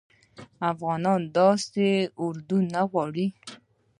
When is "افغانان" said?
0.71-1.21